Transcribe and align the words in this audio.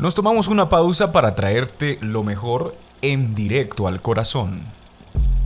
Nos 0.00 0.14
tomamos 0.14 0.48
una 0.48 0.70
pausa 0.70 1.12
para 1.12 1.34
traerte 1.34 1.98
lo 2.00 2.24
mejor 2.24 2.74
en 3.02 3.34
directo 3.34 3.86
al 3.86 4.00
corazón. 4.00 4.62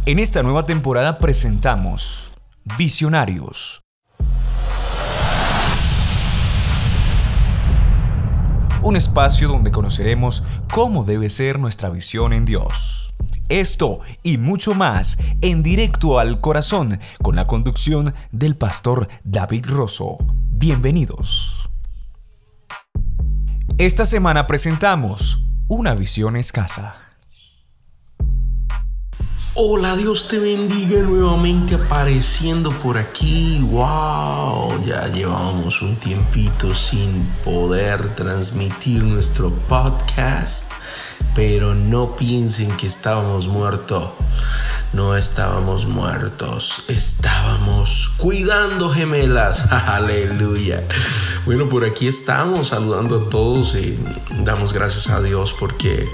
En 0.07 0.21
esta 0.21 0.45
nueva 0.45 0.65
temporada 0.65 1.19
presentamos 1.19 2.31
Visionarios. 2.79 3.81
Un 8.81 8.95
espacio 8.95 9.49
donde 9.49 9.73
conoceremos 9.73 10.45
cómo 10.73 11.03
debe 11.03 11.31
ser 11.31 11.59
nuestra 11.59 11.89
visión 11.89 12.33
en 12.33 12.45
Dios. 12.45 13.13
Esto 13.49 14.03
y 14.23 14.39
mucho 14.39 14.73
más 14.73 15.19
en 15.41 15.65
directo 15.65 16.21
al 16.21 16.41
corazón 16.41 17.01
con 17.23 17.35
la 17.35 17.49
conducción 17.49 18.15
del 18.31 18.57
pastor 18.57 19.09
David 19.25 19.67
Rosso. 19.67 20.17
Bienvenidos. 20.53 21.69
Esta 23.79 24.07
semana 24.07 24.47
presentamos 24.47 25.49
Una 25.67 25.97
visión 25.97 26.37
escasa. 26.37 27.04
Hola, 29.57 29.95
Dios 29.95 30.27
te 30.27 30.41
bendiga 30.41 31.01
nuevamente 31.03 31.77
apareciendo 31.77 32.73
por 32.73 32.99
aquí. 32.99 33.61
Wow, 33.61 34.85
ya 34.85 35.07
llevamos 35.07 35.81
un 35.81 35.95
tiempito 35.95 36.75
sin 36.75 37.25
poder 37.45 38.17
transmitir 38.17 39.05
nuestro 39.05 39.51
podcast, 39.51 40.73
pero 41.37 41.77
no 41.77 42.17
piensen 42.17 42.77
que 42.77 42.89
estábamos 42.89 43.47
muertos 43.47 44.09
no 44.95 45.17
estábamos 45.17 45.87
muertos, 45.87 46.85
estábamos 46.87 48.13
cuidando 48.17 48.91
gemelas. 48.91 49.67
Aleluya. 49.73 50.85
Bueno, 51.45 51.69
por 51.69 51.85
aquí 51.85 52.07
estamos 52.07 52.69
saludando 52.69 53.27
a 53.27 53.29
todos 53.29 53.75
y 53.75 53.99
damos 54.45 54.73
gracias 54.73 55.11
a 55.11 55.21
Dios 55.21 55.53
porque 55.59 56.09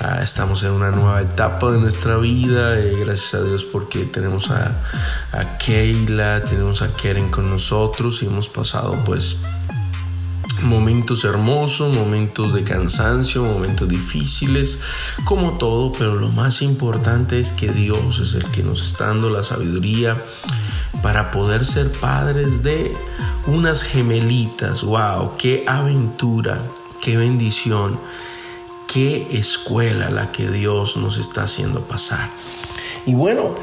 ah, 0.00 0.20
estamos 0.22 0.64
en 0.64 0.70
una 0.70 0.90
nueva 0.90 1.20
etapa 1.20 1.72
de 1.72 1.78
nuestra 1.78 2.16
vida. 2.16 2.80
Gracias 2.90 3.34
a 3.34 3.44
Dios 3.44 3.64
porque 3.64 4.04
tenemos 4.04 4.50
a, 4.50 4.82
a 5.32 5.58
Keila, 5.58 6.42
tenemos 6.44 6.82
a 6.82 6.94
Keren 6.94 7.30
con 7.30 7.48
nosotros 7.48 8.22
y 8.22 8.26
hemos 8.26 8.48
pasado 8.48 8.98
pues 9.04 9.38
momentos 10.62 11.24
hermosos, 11.24 11.94
momentos 11.94 12.54
de 12.54 12.62
cansancio, 12.62 13.44
momentos 13.44 13.88
difíciles, 13.88 14.80
como 15.24 15.58
todo, 15.58 15.92
pero 15.92 16.14
lo 16.14 16.28
más 16.28 16.62
importante 16.62 17.40
es 17.40 17.52
que 17.52 17.68
Dios 17.70 18.20
es 18.20 18.34
el 18.34 18.44
que 18.46 18.62
nos 18.62 18.82
está 18.82 19.06
dando 19.06 19.30
la 19.30 19.42
sabiduría 19.42 20.22
para 21.02 21.30
poder 21.30 21.66
ser 21.66 21.90
padres 21.90 22.62
de 22.62 22.94
unas 23.46 23.82
gemelitas. 23.82 24.82
¡Wow! 24.82 25.36
¡Qué 25.36 25.64
aventura! 25.66 26.62
¡Qué 27.00 27.16
bendición! 27.16 27.98
¡Qué 28.92 29.26
escuela 29.32 30.10
la 30.10 30.32
que 30.32 30.50
Dios 30.50 30.98
nos 30.98 31.16
está 31.16 31.44
haciendo 31.44 31.80
pasar! 31.80 32.28
Y 33.06 33.14
bueno, 33.14 33.54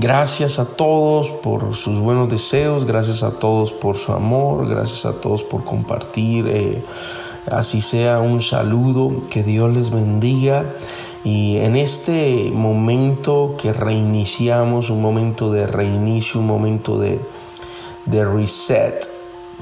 gracias 0.00 0.58
a 0.58 0.76
todos 0.76 1.28
por 1.28 1.74
sus 1.74 1.98
buenos 1.98 2.30
deseos, 2.30 2.86
gracias 2.86 3.22
a 3.22 3.38
todos 3.38 3.70
por 3.70 3.96
su 3.96 4.12
amor, 4.12 4.66
gracias 4.66 5.04
a 5.04 5.20
todos 5.20 5.42
por 5.42 5.64
compartir. 5.64 6.48
Eh, 6.48 6.82
así 7.50 7.82
sea 7.82 8.20
un 8.20 8.40
saludo, 8.40 9.12
que 9.28 9.42
Dios 9.42 9.74
les 9.74 9.90
bendiga. 9.90 10.64
Y 11.22 11.58
en 11.58 11.76
este 11.76 12.50
momento 12.50 13.56
que 13.58 13.74
reiniciamos, 13.74 14.88
un 14.88 15.02
momento 15.02 15.52
de 15.52 15.66
reinicio, 15.66 16.40
un 16.40 16.46
momento 16.46 16.98
de 16.98 18.24
reset, 18.24 19.15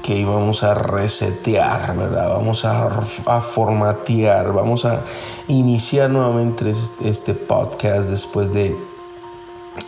que 0.05 0.15
íbamos 0.19 0.61
a 0.61 0.75
resetear, 0.75 1.97
¿verdad? 1.97 2.29
Vamos 2.29 2.63
a, 2.63 2.89
a, 3.25 3.41
formatear, 3.41 4.53
vamos 4.53 4.85
a 4.85 5.01
iniciar 5.47 6.11
nuevamente 6.11 6.69
este, 6.69 7.09
este 7.09 7.33
podcast 7.33 8.11
después 8.11 8.53
de 8.53 8.77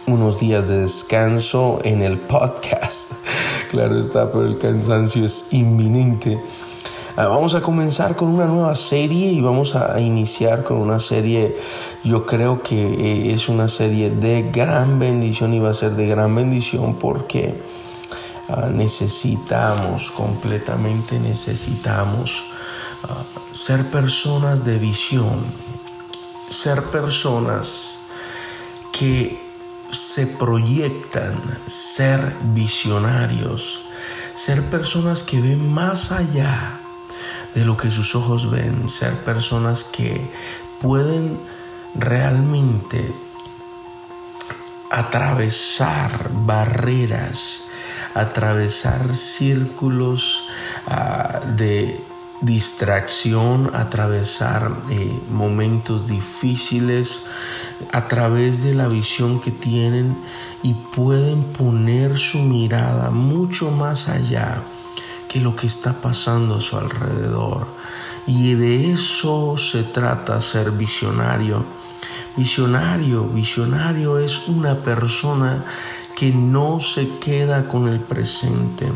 unos 0.07 0.39
días 0.39 0.69
de 0.69 0.79
descanso 0.81 1.77
en 1.83 2.01
el 2.01 2.17
podcast. 2.17 3.11
Claro 3.69 3.99
está, 3.99 4.31
pero 4.31 4.45
el 4.45 4.57
cansancio 4.57 5.25
es 5.25 5.49
inminente. 5.51 6.41
Ah, 7.17 7.27
vamos 7.27 7.53
a 7.53 7.61
comenzar 7.61 8.15
con 8.15 8.29
una 8.29 8.45
nueva 8.45 8.73
serie 8.75 9.31
y 9.31 9.41
vamos 9.41 9.75
a 9.75 9.99
iniciar 9.99 10.63
con 10.63 10.77
una 10.77 10.99
serie, 10.99 11.55
yo 12.03 12.25
creo 12.25 12.63
que 12.63 12.77
eh, 12.77 13.33
es 13.33 13.49
una 13.49 13.67
serie 13.67 14.09
de 14.09 14.49
gran 14.51 14.97
bendición 14.99 15.53
y 15.53 15.59
va 15.59 15.71
a 15.71 15.73
ser 15.73 15.91
de 15.91 16.07
gran 16.07 16.33
bendición 16.33 16.95
porque 16.95 17.55
ah, 18.49 18.69
necesitamos, 18.71 20.11
completamente 20.11 21.19
necesitamos 21.19 22.43
ah, 23.03 23.23
ser 23.51 23.89
personas 23.91 24.65
de 24.65 24.77
visión, 24.77 25.43
ser 26.49 26.83
personas 26.83 27.99
que 28.91 29.47
se 29.91 30.27
proyectan 30.27 31.41
ser 31.65 32.35
visionarios, 32.53 33.81
ser 34.35 34.63
personas 34.63 35.23
que 35.23 35.39
ven 35.39 35.71
más 35.71 36.11
allá 36.11 36.79
de 37.53 37.63
lo 37.63 37.77
que 37.77 37.89
sus 37.91 38.15
ojos 38.15 38.51
ven, 38.51 38.89
ser 38.89 39.13
personas 39.23 39.83
que 39.83 40.29
pueden 40.81 41.39
realmente 41.95 43.13
atravesar 44.91 46.29
barreras, 46.31 47.63
atravesar 48.19 49.15
círculos 49.15 50.49
uh, 50.87 51.55
de 51.55 52.01
distracción, 52.41 53.71
atravesar 53.73 54.71
eh, 54.91 55.19
momentos 55.31 56.07
difíciles 56.07 57.23
a 57.91 58.07
través 58.07 58.63
de 58.63 58.75
la 58.75 58.87
visión 58.87 59.39
que 59.39 59.51
tienen 59.51 60.17
y 60.61 60.73
pueden 60.73 61.43
poner 61.43 62.17
su 62.17 62.39
mirada 62.39 63.09
mucho 63.09 63.71
más 63.71 64.07
allá 64.07 64.61
que 65.27 65.41
lo 65.41 65.55
que 65.55 65.67
está 65.67 65.93
pasando 65.93 66.55
a 66.55 66.61
su 66.61 66.77
alrededor. 66.77 67.67
Y 68.27 68.53
de 68.53 68.91
eso 68.91 69.57
se 69.57 69.83
trata 69.83 70.41
ser 70.41 70.71
visionario. 70.71 71.65
Visionario, 72.35 73.27
visionario 73.27 74.19
es 74.19 74.47
una 74.47 74.75
persona 74.75 75.65
que 76.17 76.31
no 76.31 76.79
se 76.79 77.07
queda 77.19 77.67
con 77.67 77.87
el 77.87 77.99
presente. 77.99 78.91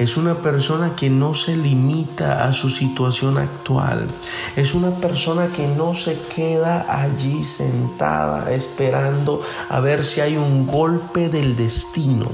Es 0.00 0.16
una 0.16 0.42
persona 0.42 0.96
que 0.96 1.08
no 1.08 1.32
se 1.32 1.56
limita 1.56 2.44
a 2.44 2.52
su 2.52 2.70
situación 2.70 3.38
actual. 3.38 4.08
Es 4.56 4.74
una 4.74 4.90
persona 4.90 5.46
que 5.46 5.68
no 5.68 5.94
se 5.94 6.18
queda 6.34 6.84
allí 6.88 7.44
sentada 7.44 8.50
esperando 8.50 9.42
a 9.68 9.78
ver 9.78 10.02
si 10.02 10.20
hay 10.20 10.36
un 10.36 10.66
golpe 10.66 11.28
del 11.28 11.54
destino, 11.54 12.26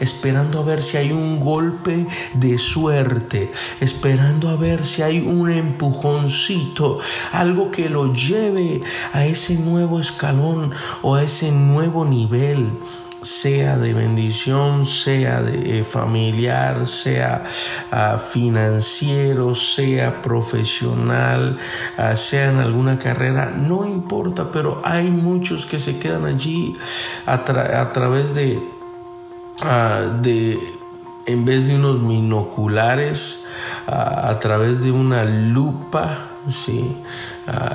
esperando 0.00 0.58
a 0.58 0.64
ver 0.64 0.82
si 0.82 0.98
hay 0.98 1.10
un 1.10 1.40
golpe 1.40 2.06
de 2.34 2.58
suerte, 2.58 3.50
esperando 3.80 4.50
a 4.50 4.56
ver 4.56 4.84
si 4.84 5.00
hay 5.00 5.20
un 5.20 5.50
empujoncito, 5.50 6.98
algo 7.32 7.70
que 7.70 7.88
lo 7.88 8.12
lleve 8.12 8.82
a 9.14 9.24
ese 9.24 9.54
nuevo 9.54 9.98
escalón 9.98 10.72
o 11.00 11.14
a 11.14 11.22
ese 11.22 11.52
nuevo 11.52 12.04
nivel 12.04 12.72
sea 13.22 13.76
de 13.76 13.94
bendición, 13.94 14.86
sea 14.86 15.42
de 15.42 15.80
eh, 15.80 15.84
familiar, 15.84 16.86
sea 16.86 17.44
uh, 17.92 18.18
financiero, 18.18 19.54
sea 19.54 20.22
profesional, 20.22 21.58
uh, 21.98 22.16
sea 22.16 22.50
en 22.50 22.58
alguna 22.58 22.98
carrera, 22.98 23.50
no 23.50 23.84
importa, 23.84 24.50
pero 24.52 24.80
hay 24.84 25.10
muchos 25.10 25.66
que 25.66 25.78
se 25.78 25.98
quedan 25.98 26.26
allí 26.26 26.74
a, 27.26 27.44
tra 27.44 27.80
a 27.80 27.92
través 27.92 28.34
de, 28.34 28.56
uh, 28.56 30.22
de, 30.22 30.58
en 31.26 31.44
vez 31.44 31.66
de 31.66 31.76
unos 31.76 32.06
binoculares, 32.06 33.47
a 33.86 34.38
través 34.38 34.82
de 34.82 34.90
una 34.90 35.24
lupa, 35.24 36.30
¿sí? 36.50 36.96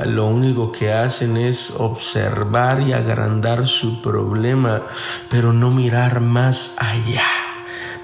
Lo 0.06 0.28
único 0.28 0.72
que 0.72 0.94
hacen 0.94 1.38
es 1.38 1.72
observar 1.78 2.82
y 2.82 2.94
agrandar 2.94 3.68
su 3.68 4.02
problema, 4.02 4.82
pero 5.30 5.54
no 5.54 5.72
mirar 5.72 6.20
más 6.20 6.76
allá 6.78 7.24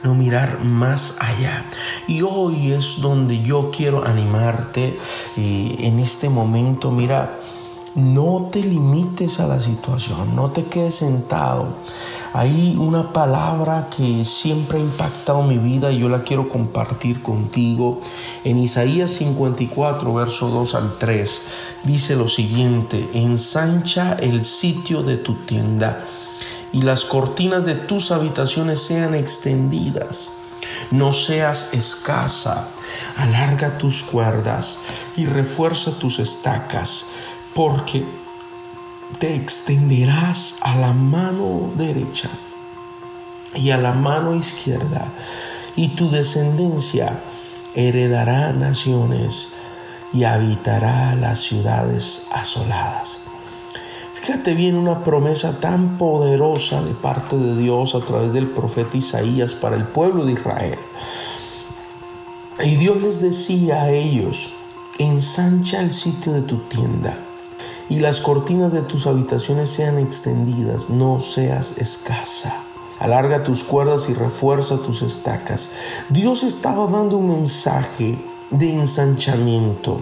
no 0.03 0.15
mirar 0.15 0.59
más 0.63 1.17
allá. 1.19 1.65
Y 2.07 2.21
hoy 2.21 2.71
es 2.71 3.01
donde 3.01 3.41
yo 3.41 3.71
quiero 3.75 4.05
animarte 4.05 4.97
y 5.35 5.75
en 5.79 5.99
este 5.99 6.29
momento, 6.29 6.91
mira, 6.91 7.39
no 7.99 8.49
te 8.51 8.63
limites 8.63 9.39
a 9.39 9.47
la 9.47 9.61
situación, 9.61 10.35
no 10.35 10.51
te 10.51 10.65
quedes 10.65 10.95
sentado. 10.95 11.67
Hay 12.33 12.75
una 12.77 13.11
palabra 13.11 13.89
que 13.95 14.23
siempre 14.23 14.77
ha 14.77 14.81
impactado 14.81 15.41
mi 15.43 15.57
vida 15.57 15.91
y 15.91 15.99
yo 15.99 16.09
la 16.09 16.23
quiero 16.23 16.47
compartir 16.47 17.21
contigo. 17.21 17.99
En 18.43 18.59
Isaías 18.59 19.11
54, 19.11 20.13
verso 20.13 20.49
2 20.49 20.75
al 20.75 20.97
3, 20.97 21.41
dice 21.83 22.15
lo 22.15 22.27
siguiente, 22.27 23.09
ensancha 23.13 24.13
el 24.13 24.45
sitio 24.45 25.01
de 25.01 25.17
tu 25.17 25.33
tienda 25.45 26.03
y 26.71 26.81
las 26.81 27.05
cortinas 27.05 27.65
de 27.65 27.75
tus 27.75 28.11
habitaciones 28.11 28.81
sean 28.81 29.15
extendidas. 29.15 30.31
No 30.91 31.13
seas 31.13 31.69
escasa, 31.73 32.67
alarga 33.17 33.77
tus 33.77 34.03
cuerdas 34.03 34.77
y 35.17 35.25
refuerza 35.25 35.91
tus 35.91 36.19
estacas, 36.19 37.05
porque 37.59 38.05
te 39.19 39.35
extenderás 39.35 40.55
a 40.61 40.77
la 40.77 40.93
mano 40.93 41.69
derecha 41.75 42.29
y 43.53 43.71
a 43.71 43.77
la 43.77 43.91
mano 43.91 44.33
izquierda, 44.33 45.11
y 45.75 45.89
tu 45.89 46.09
descendencia 46.09 47.19
heredará 47.75 48.53
naciones 48.53 49.49
y 50.13 50.23
habitará 50.23 51.15
las 51.15 51.41
ciudades 51.41 52.21
asoladas. 52.31 53.23
Fíjate 54.13 54.53
bien 54.53 54.77
una 54.77 55.03
promesa 55.03 55.59
tan 55.59 55.97
poderosa 55.97 56.81
de 56.81 56.93
parte 56.93 57.35
de 57.35 57.57
Dios 57.57 57.93
a 57.93 57.99
través 57.99 58.31
del 58.31 58.47
profeta 58.47 58.95
Isaías 58.95 59.53
para 59.53 59.75
el 59.75 59.83
pueblo 59.83 60.23
de 60.23 60.31
Israel. 60.31 60.79
Y 62.63 62.77
Dios 62.77 63.01
les 63.01 63.21
decía 63.21 63.81
a 63.81 63.89
ellos, 63.89 64.51
ensancha 64.97 65.81
el 65.81 65.91
sitio 65.91 66.31
de 66.31 66.43
tu 66.43 66.59
tienda 66.59 67.25
y 67.89 67.99
las 67.99 68.21
cortinas 68.21 68.71
de 68.71 68.83
tus 68.83 69.07
habitaciones 69.07 69.69
sean 69.69 69.97
extendidas, 69.97 70.89
no 70.89 71.19
seas 71.19 71.73
escasa. 71.77 72.63
Alarga 72.99 73.43
tus 73.43 73.63
cuerdas 73.63 74.09
y 74.09 74.13
refuerza 74.13 74.77
tus 74.77 75.01
estacas. 75.01 75.69
Dios 76.09 76.43
estaba 76.43 76.85
dando 76.87 77.17
un 77.17 77.29
mensaje 77.29 78.17
de 78.51 78.73
ensanchamiento. 78.73 79.99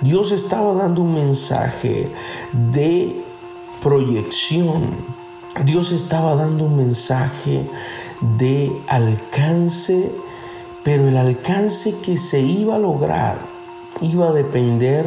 Dios 0.00 0.32
estaba 0.32 0.74
dando 0.74 1.02
un 1.02 1.14
mensaje 1.14 2.10
de 2.52 3.22
proyección. 3.82 4.94
Dios 5.64 5.92
estaba 5.92 6.34
dando 6.34 6.64
un 6.64 6.76
mensaje 6.76 7.68
de 8.38 8.72
alcance, 8.88 10.10
pero 10.82 11.08
el 11.08 11.16
alcance 11.16 11.94
que 12.00 12.16
se 12.16 12.40
iba 12.40 12.76
a 12.76 12.78
lograr 12.78 13.38
iba 14.00 14.28
a 14.28 14.32
depender 14.32 15.06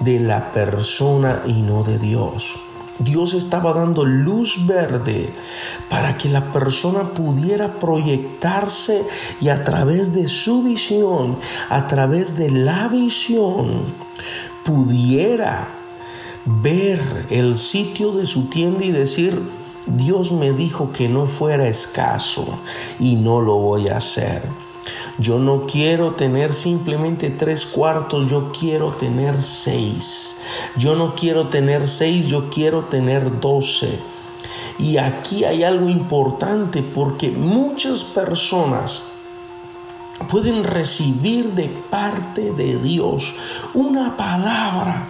de 0.00 0.20
la 0.20 0.52
persona 0.52 1.42
y 1.46 1.62
no 1.62 1.82
de 1.82 1.98
Dios. 1.98 2.56
Dios 2.98 3.34
estaba 3.34 3.72
dando 3.72 4.04
luz 4.04 4.66
verde 4.66 5.30
para 5.88 6.16
que 6.16 6.28
la 6.28 6.52
persona 6.52 7.02
pudiera 7.02 7.78
proyectarse 7.78 9.04
y 9.40 9.48
a 9.48 9.64
través 9.64 10.12
de 10.12 10.28
su 10.28 10.62
visión, 10.62 11.36
a 11.68 11.86
través 11.86 12.36
de 12.36 12.50
la 12.50 12.88
visión, 12.88 13.84
pudiera 14.64 15.68
ver 16.44 17.26
el 17.30 17.56
sitio 17.56 18.12
de 18.12 18.26
su 18.26 18.48
tienda 18.48 18.84
y 18.84 18.92
decir, 18.92 19.42
Dios 19.86 20.30
me 20.32 20.52
dijo 20.52 20.92
que 20.92 21.08
no 21.08 21.26
fuera 21.26 21.66
escaso 21.66 22.46
y 23.00 23.16
no 23.16 23.40
lo 23.40 23.56
voy 23.56 23.88
a 23.88 23.96
hacer. 23.96 24.42
Yo 25.18 25.38
no 25.38 25.66
quiero 25.66 26.12
tener 26.12 26.54
simplemente 26.54 27.30
tres 27.30 27.66
cuartos, 27.66 28.28
yo 28.28 28.50
quiero 28.58 28.88
tener 28.92 29.42
seis. 29.42 30.36
Yo 30.76 30.94
no 30.94 31.14
quiero 31.14 31.48
tener 31.48 31.86
seis, 31.86 32.26
yo 32.26 32.48
quiero 32.48 32.84
tener 32.84 33.40
doce. 33.40 33.98
Y 34.78 34.96
aquí 34.96 35.44
hay 35.44 35.64
algo 35.64 35.88
importante 35.88 36.82
porque 36.82 37.30
muchas 37.30 38.04
personas 38.04 39.04
pueden 40.30 40.64
recibir 40.64 41.52
de 41.52 41.68
parte 41.90 42.52
de 42.52 42.78
Dios 42.78 43.34
una 43.74 44.16
palabra 44.16 45.08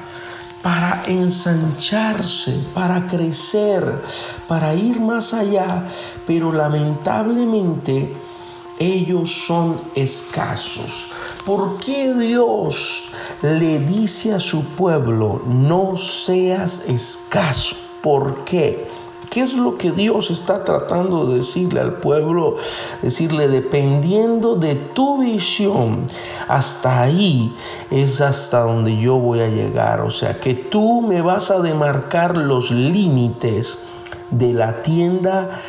para 0.63 1.03
ensancharse, 1.07 2.67
para 2.73 3.07
crecer, 3.07 4.01
para 4.47 4.75
ir 4.75 5.01
más 5.01 5.35
allá, 5.35 5.89
pero 6.27 6.53
lamentablemente 6.53 8.15
ellos 8.83 9.47
son 9.47 9.81
escasos. 9.95 11.11
¿Por 11.47 11.79
qué 11.79 12.13
Dios 12.15 13.11
le 13.43 13.79
dice 13.79 14.35
a 14.35 14.41
su 14.41 14.65
pueblo, 14.65 15.43
no 15.47 15.97
seas 15.97 16.89
escaso? 16.89 17.77
¿Por 18.03 18.45
qué? 18.45 18.89
¿Qué 19.31 19.41
es 19.41 19.55
lo 19.55 19.79
que 19.79 19.93
Dios 19.93 20.31
está 20.31 20.63
tratando 20.63 21.25
de 21.25 21.37
decirle 21.37 21.81
al 21.81 21.95
pueblo? 21.95 22.57
Decirle, 23.01 23.49
dependiendo 23.49 24.57
de 24.57 24.75
tu 24.75 25.23
visión, 25.23 26.05
hasta 26.49 27.01
ahí 27.01 27.57
es 27.91 28.21
hasta 28.21 28.61
donde 28.61 28.99
yo 28.99 29.17
voy 29.17 29.41
a 29.41 29.49
llegar. 29.49 30.03
O 30.03 30.11
sea, 30.11 30.39
que 30.39 30.53
tú 30.53 31.01
me 31.01 31.23
vas 31.23 31.51
a 31.51 31.61
demarcar 31.61 32.37
los 32.37 32.71
límites 32.71 33.79
de 34.31 34.53
la 34.53 34.83
tienda 34.83 35.63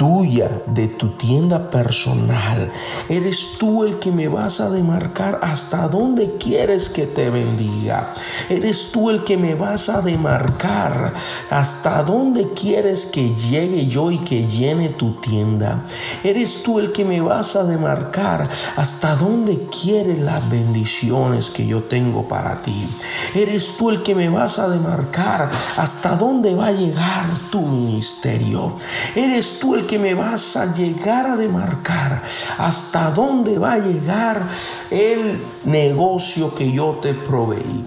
tuya, 0.00 0.62
de 0.64 0.88
tu 0.88 1.10
tienda 1.18 1.68
personal. 1.68 2.72
Eres 3.10 3.58
tú 3.58 3.84
el 3.84 3.98
que 3.98 4.10
me 4.10 4.28
vas 4.28 4.58
a 4.58 4.70
demarcar 4.70 5.38
hasta 5.42 5.88
dónde 5.88 6.38
quieres 6.38 6.88
que 6.88 7.06
te 7.06 7.28
bendiga. 7.28 8.14
Eres 8.48 8.92
tú 8.92 9.10
el 9.10 9.24
que 9.24 9.36
me 9.36 9.54
vas 9.54 9.90
a 9.90 10.00
demarcar 10.00 11.12
hasta 11.50 12.02
dónde 12.02 12.54
quieres 12.54 13.04
que 13.04 13.34
llegue 13.34 13.88
yo 13.88 14.10
y 14.10 14.20
que 14.20 14.46
llene 14.46 14.88
tu 14.88 15.20
tienda. 15.20 15.84
Eres 16.24 16.62
tú 16.62 16.78
el 16.78 16.92
que 16.92 17.04
me 17.04 17.20
vas 17.20 17.54
a 17.54 17.64
demarcar 17.64 18.48
hasta 18.76 19.16
dónde 19.16 19.66
quieres 19.82 20.18
las 20.18 20.48
bendiciones 20.48 21.50
que 21.50 21.66
yo 21.66 21.82
tengo 21.82 22.26
para 22.26 22.62
ti. 22.62 22.88
Eres 23.34 23.76
tú 23.76 23.90
el 23.90 24.02
que 24.02 24.14
me 24.14 24.30
vas 24.30 24.58
a 24.58 24.66
demarcar 24.70 25.50
hasta 25.76 26.16
dónde 26.16 26.54
va 26.54 26.68
a 26.68 26.72
llegar 26.72 27.26
tu 27.50 27.60
ministerio. 27.60 28.72
Eres 29.14 29.58
tú 29.58 29.74
el 29.74 29.89
que 29.90 29.98
me 29.98 30.14
vas 30.14 30.56
a 30.56 30.72
llegar 30.72 31.26
a 31.26 31.34
demarcar, 31.34 32.22
hasta 32.58 33.10
dónde 33.10 33.58
va 33.58 33.72
a 33.72 33.78
llegar 33.80 34.40
el 34.88 35.36
negocio 35.64 36.54
que 36.54 36.70
yo 36.70 37.00
te 37.02 37.12
proveí. 37.12 37.84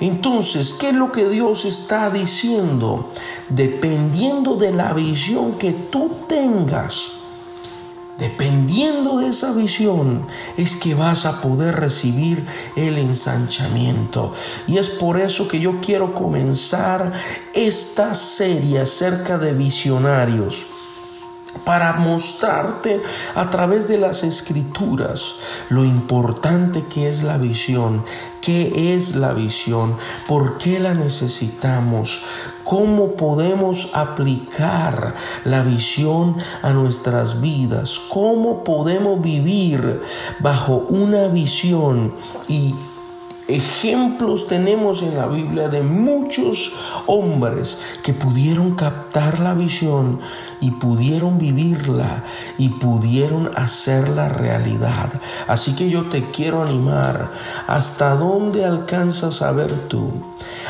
Entonces, 0.00 0.72
¿qué 0.72 0.88
es 0.88 0.96
lo 0.96 1.12
que 1.12 1.28
Dios 1.28 1.66
está 1.66 2.08
diciendo? 2.08 3.10
Dependiendo 3.50 4.56
de 4.56 4.72
la 4.72 4.94
visión 4.94 5.58
que 5.58 5.72
tú 5.72 6.16
tengas, 6.26 7.12
Dependiendo 8.16 9.18
de 9.18 9.30
esa 9.30 9.52
visión 9.52 10.28
es 10.56 10.76
que 10.76 10.94
vas 10.94 11.26
a 11.26 11.40
poder 11.40 11.74
recibir 11.74 12.46
el 12.76 12.96
ensanchamiento. 12.96 14.32
Y 14.68 14.78
es 14.78 14.88
por 14.88 15.20
eso 15.20 15.48
que 15.48 15.58
yo 15.58 15.80
quiero 15.80 16.14
comenzar 16.14 17.12
esta 17.54 18.14
serie 18.14 18.82
acerca 18.82 19.36
de 19.36 19.52
visionarios 19.52 20.66
para 21.64 21.94
mostrarte 21.94 23.02
a 23.34 23.50
través 23.50 23.88
de 23.88 23.98
las 23.98 24.22
escrituras 24.24 25.34
lo 25.68 25.84
importante 25.84 26.84
que 26.84 27.08
es 27.08 27.22
la 27.22 27.38
visión, 27.38 28.04
qué 28.40 28.94
es 28.94 29.14
la 29.14 29.32
visión, 29.32 29.96
por 30.26 30.58
qué 30.58 30.78
la 30.78 30.94
necesitamos, 30.94 32.22
cómo 32.64 33.14
podemos 33.14 33.90
aplicar 33.94 35.14
la 35.44 35.62
visión 35.62 36.36
a 36.62 36.70
nuestras 36.70 37.40
vidas, 37.40 38.00
cómo 38.08 38.64
podemos 38.64 39.20
vivir 39.22 40.02
bajo 40.40 40.86
una 40.88 41.28
visión 41.28 42.14
y 42.48 42.74
Ejemplos 43.46 44.46
tenemos 44.46 45.02
en 45.02 45.16
la 45.16 45.26
Biblia 45.26 45.68
de 45.68 45.82
muchos 45.82 46.72
hombres 47.04 47.78
que 48.02 48.14
pudieron 48.14 48.74
captar 48.74 49.38
la 49.38 49.52
visión 49.52 50.18
y 50.62 50.70
pudieron 50.70 51.36
vivirla 51.36 52.24
y 52.56 52.70
pudieron 52.70 53.50
hacerla 53.54 54.30
realidad. 54.30 55.20
Así 55.46 55.76
que 55.76 55.90
yo 55.90 56.04
te 56.04 56.30
quiero 56.30 56.62
animar. 56.62 57.30
¿Hasta 57.66 58.16
dónde 58.16 58.64
alcanzas 58.64 59.42
a 59.42 59.52
ver 59.52 59.88
tú? 59.88 60.10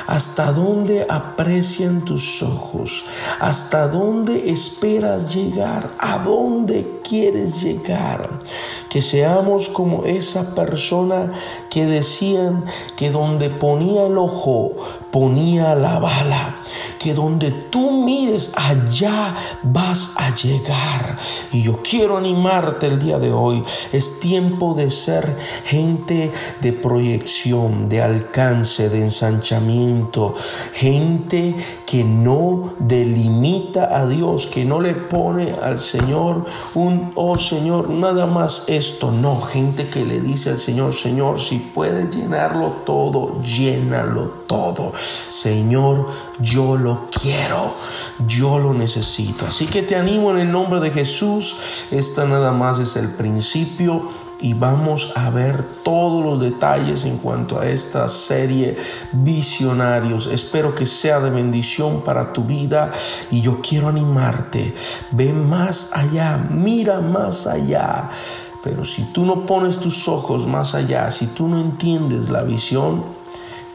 ¿Hasta 0.09 0.51
dónde 0.51 1.07
aprecian 1.09 2.05
tus 2.05 2.43
ojos? 2.43 3.05
¿Hasta 3.39 3.87
dónde 3.87 4.51
esperas 4.51 5.33
llegar? 5.33 5.95
¿A 6.01 6.19
dónde 6.19 7.01
quieres 7.09 7.63
llegar? 7.63 8.41
Que 8.89 9.01
seamos 9.01 9.69
como 9.69 10.05
esa 10.05 10.55
persona 10.57 11.31
que 11.71 11.87
decían 11.87 12.65
que 12.97 13.11
donde 13.11 13.51
ponía 13.51 14.07
el 14.07 14.19
ojo, 14.19 14.73
ponía 15.13 15.77
la 15.77 16.01
bala, 16.01 16.57
que 17.05 17.13
donde 17.13 17.51
tú 17.51 18.03
mires, 18.03 18.53
allá 18.57 19.37
vas 19.63 20.13
a 20.17 20.35
llegar. 20.35 21.19
Y 21.53 21.61
yo 21.61 21.83
quiero 21.83 22.17
animarte 22.17 22.87
el 22.87 22.99
día 22.99 23.19
de 23.19 23.31
hoy. 23.31 23.63
Es 23.93 24.21
tiempo 24.21 24.73
de 24.73 24.89
ser 24.89 25.37
gente 25.67 26.33
de 26.63 26.73
proyección, 26.73 27.91
de 27.91 28.01
alcance, 28.01 28.89
de 28.89 29.03
ensanchamiento, 29.03 30.35
gente 30.73 31.55
que 31.85 32.05
no 32.05 32.73
delimita 32.79 33.95
a 33.95 34.07
Dios, 34.07 34.47
que 34.47 34.65
no 34.65 34.81
le 34.81 34.95
pone 34.95 35.53
al 35.63 35.81
Señor 35.81 36.47
un, 36.75 37.11
oh 37.17 37.37
Señor, 37.37 37.91
nada 37.91 38.25
más 38.25 38.65
esto. 38.69 39.13
No, 39.13 39.43
gente 39.43 39.89
que 39.89 40.07
le 40.07 40.23
dice 40.23 40.49
al 40.49 40.59
Señor, 40.59 40.95
Señor, 40.95 41.39
si 41.39 41.59
puedes 41.59 42.17
llenarlo 42.17 42.77
todo, 42.87 43.43
llénalo 43.43 44.23
todo. 44.47 44.95
Señor, 45.29 46.07
yo 46.41 46.79
lo 46.79 46.94
quiero, 47.11 47.75
yo 48.27 48.59
lo 48.59 48.75
necesito. 48.75 49.47
Así 49.47 49.67
que 49.67 49.83
te 49.83 49.97
animo 49.97 50.31
en 50.31 50.39
el 50.39 50.51
nombre 50.51 50.81
de 50.81 50.91
Jesús. 50.91 51.57
Esta 51.91 52.25
nada 52.25 52.53
más 52.53 52.79
es 52.79 52.97
el 52.97 53.09
principio 53.15 54.09
y 54.41 54.53
vamos 54.53 55.13
a 55.17 55.31
ver 55.31 55.65
todos 55.83 56.25
los 56.25 56.41
detalles 56.41 57.05
en 57.05 57.19
cuanto 57.19 57.59
a 57.59 57.67
esta 57.67 58.09
serie 58.09 58.77
Visionarios. 59.13 60.27
Espero 60.27 60.75
que 60.75 60.87
sea 60.87 61.21
de 61.21 61.31
bendición 61.31 62.03
para 62.03 62.33
tu 62.33 62.45
vida 62.45 62.93
y 63.31 63.41
yo 63.41 63.61
quiero 63.63 63.89
animarte. 63.89 64.75
Ve 65.13 65.33
más 65.33 65.91
allá, 65.93 66.37
mira 66.51 67.01
más 67.01 67.47
allá. 67.47 68.11
Pero 68.63 68.85
si 68.85 69.05
tú 69.13 69.25
no 69.25 69.47
pones 69.47 69.79
tus 69.79 70.09
ojos 70.09 70.47
más 70.47 70.75
allá, 70.75 71.11
si 71.11 71.27
tú 71.29 71.49
no 71.49 71.61
entiendes 71.61 72.29
la 72.31 72.43
visión, 72.43 73.05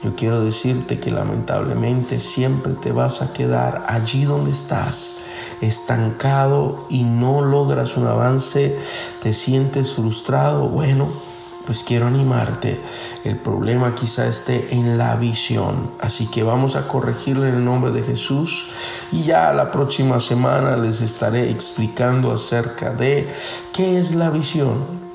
yo 0.03 0.15
quiero 0.15 0.41
decirte 0.41 0.99
que 0.99 1.11
lamentablemente 1.11 2.21
siempre 2.21 2.73
te 2.73 2.93
vas 2.93 3.21
a 3.21 3.33
quedar 3.33 3.83
allí 3.87 4.23
donde 4.23 4.51
estás, 4.51 5.15
estancado 5.59 6.85
y 6.89 7.03
no 7.03 7.41
logras 7.41 7.97
un 7.97 8.07
avance, 8.07 8.77
te 9.21 9.33
sientes 9.33 9.93
frustrado. 9.93 10.69
Bueno, 10.69 11.09
pues 11.65 11.83
quiero 11.83 12.07
animarte. 12.07 12.79
El 13.25 13.35
problema 13.35 13.93
quizá 13.93 14.25
esté 14.27 14.73
en 14.73 14.97
la 14.97 15.17
visión. 15.17 15.91
Así 15.99 16.27
que 16.27 16.43
vamos 16.43 16.77
a 16.77 16.87
corregirle 16.87 17.49
en 17.49 17.55
el 17.55 17.65
nombre 17.65 17.91
de 17.91 18.01
Jesús. 18.01 18.71
Y 19.11 19.23
ya 19.23 19.51
la 19.51 19.69
próxima 19.69 20.21
semana 20.21 20.77
les 20.77 21.01
estaré 21.01 21.49
explicando 21.49 22.31
acerca 22.31 22.91
de 22.91 23.27
qué 23.73 23.99
es 23.99 24.15
la 24.15 24.29
visión 24.29 25.08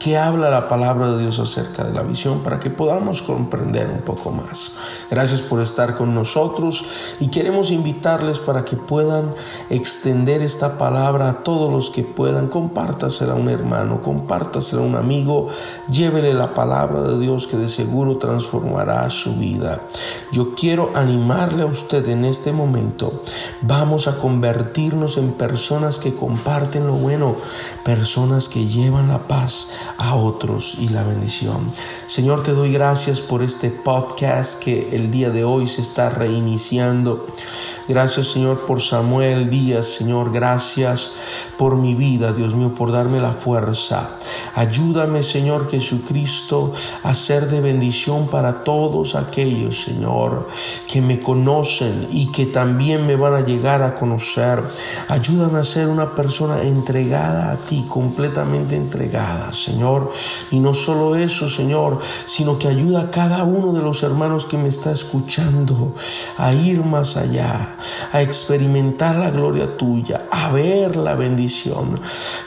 que 0.00 0.16
habla 0.16 0.48
la 0.48 0.66
palabra 0.66 1.12
de 1.12 1.18
Dios 1.18 1.38
acerca 1.38 1.84
de 1.84 1.92
la 1.92 2.02
visión 2.02 2.40
para 2.40 2.58
que 2.58 2.70
podamos 2.70 3.20
comprender 3.20 3.90
un 3.90 4.00
poco 4.00 4.30
más. 4.30 4.72
Gracias 5.10 5.42
por 5.42 5.60
estar 5.60 5.94
con 5.94 6.14
nosotros 6.14 6.84
y 7.20 7.28
queremos 7.28 7.70
invitarles 7.70 8.38
para 8.38 8.64
que 8.64 8.76
puedan 8.76 9.34
extender 9.68 10.40
esta 10.40 10.78
palabra 10.78 11.28
a 11.28 11.44
todos 11.44 11.70
los 11.70 11.90
que 11.90 12.02
puedan. 12.02 12.48
Compártasela 12.48 13.34
a 13.34 13.36
un 13.36 13.50
hermano, 13.50 14.00
compártasela 14.00 14.80
a 14.80 14.86
un 14.86 14.96
amigo, 14.96 15.48
llévele 15.90 16.32
la 16.32 16.54
palabra 16.54 17.02
de 17.02 17.18
Dios 17.18 17.46
que 17.46 17.58
de 17.58 17.68
seguro 17.68 18.16
transformará 18.16 19.08
su 19.10 19.36
vida. 19.36 19.82
Yo 20.32 20.54
quiero 20.54 20.92
animarle 20.94 21.62
a 21.62 21.66
usted 21.66 22.08
en 22.08 22.24
este 22.24 22.52
momento. 22.52 23.22
Vamos 23.60 24.08
a 24.08 24.16
convertirnos 24.16 25.18
en 25.18 25.32
personas 25.32 25.98
que 25.98 26.14
comparten 26.14 26.86
lo 26.86 26.94
bueno, 26.94 27.36
personas 27.84 28.48
que 28.48 28.66
llevan 28.66 29.08
la 29.08 29.18
paz 29.18 29.68
a 29.98 30.14
otros 30.14 30.76
y 30.78 30.88
la 30.88 31.02
bendición. 31.02 31.70
Señor, 32.06 32.42
te 32.42 32.52
doy 32.52 32.72
gracias 32.72 33.20
por 33.20 33.42
este 33.42 33.70
podcast 33.70 34.62
que 34.62 34.94
el 34.96 35.10
día 35.10 35.30
de 35.30 35.44
hoy 35.44 35.66
se 35.66 35.80
está 35.80 36.10
reiniciando. 36.10 37.26
Gracias, 37.88 38.28
Señor, 38.28 38.66
por 38.66 38.80
Samuel 38.80 39.50
Díaz, 39.50 39.86
Señor. 39.86 40.30
Gracias 40.32 41.12
por 41.58 41.74
mi 41.74 41.94
vida, 41.94 42.32
Dios 42.32 42.54
mío, 42.54 42.72
por 42.72 42.92
darme 42.92 43.20
la 43.20 43.32
fuerza. 43.32 44.10
Ayúdame, 44.54 45.24
Señor 45.24 45.68
Jesucristo, 45.68 46.72
a 47.02 47.14
ser 47.14 47.48
de 47.48 47.60
bendición 47.60 48.28
para 48.28 48.62
todos 48.62 49.16
aquellos, 49.16 49.82
Señor, 49.82 50.48
que 50.86 51.02
me 51.02 51.20
conocen 51.20 52.06
y 52.12 52.30
que 52.30 52.46
también 52.46 53.06
me 53.06 53.16
van 53.16 53.34
a 53.34 53.40
llegar 53.40 53.82
a 53.82 53.94
conocer. 53.94 54.62
Ayúdame 55.08 55.58
a 55.58 55.64
ser 55.64 55.88
una 55.88 56.14
persona 56.14 56.62
entregada 56.62 57.52
a 57.52 57.56
ti, 57.56 57.86
completamente 57.88 58.76
entregada, 58.76 59.52
Y 60.50 60.60
no 60.60 60.74
solo 60.74 61.16
eso, 61.16 61.48
Señor, 61.48 61.98
sino 62.26 62.58
que 62.58 62.68
ayuda 62.68 63.02
a 63.02 63.10
cada 63.10 63.44
uno 63.44 63.72
de 63.72 63.82
los 63.82 64.02
hermanos 64.02 64.46
que 64.46 64.58
me 64.58 64.68
está 64.68 64.92
escuchando 64.92 65.94
a 66.38 66.52
ir 66.52 66.84
más 66.84 67.16
allá 67.16 67.76
a 68.12 68.22
experimentar 68.22 69.16
la 69.16 69.30
gloria 69.30 69.76
tuya, 69.76 70.26
a 70.30 70.50
ver 70.52 70.96
la 70.96 71.14
bendición. 71.14 72.00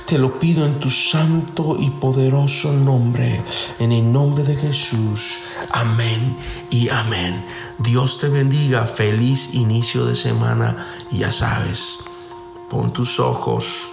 Te 0.06 0.18
lo 0.18 0.40
pido 0.40 0.66
en 0.66 0.80
tu 0.80 0.90
santo 0.90 1.78
y 1.80 1.90
poderoso 1.90 2.72
nombre, 2.72 3.42
en 3.80 3.92
el 3.92 4.12
nombre 4.12 4.44
de 4.44 4.56
Jesús. 4.56 5.40
Amén 5.72 6.36
y 6.70 6.90
amén. 6.90 7.44
Dios 7.80 8.20
te 8.20 8.30
bendiga, 8.30 8.86
feliz 8.86 9.54
inicio 9.54 10.06
de 10.06 10.16
semana 10.16 10.88
y 11.12 11.20
ya 11.20 11.32
sabes, 11.32 11.98
pon 12.70 12.92
tus 12.92 13.20
ojos 13.20 13.88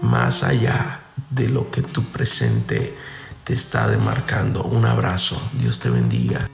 más 0.00 0.42
allá 0.42 1.03
de 1.30 1.48
lo 1.48 1.70
que 1.70 1.82
tu 1.82 2.04
presente 2.04 2.94
te 3.44 3.54
está 3.54 3.88
demarcando. 3.88 4.62
Un 4.64 4.86
abrazo, 4.86 5.40
Dios 5.52 5.80
te 5.80 5.90
bendiga. 5.90 6.48